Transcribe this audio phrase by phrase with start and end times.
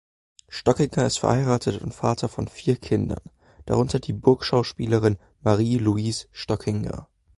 [0.49, 3.21] Stockinger ist verheiratet und Vater von vier Kindern,
[3.67, 7.07] darunter die Burgschauspielerin Marie-Luise Stockinger.